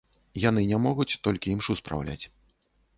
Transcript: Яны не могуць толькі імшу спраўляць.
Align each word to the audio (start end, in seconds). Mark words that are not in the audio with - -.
Яны 0.49 0.61
не 0.71 0.79
могуць 0.87 1.07
толькі 1.29 1.47
імшу 1.55 1.81
спраўляць. 1.85 2.23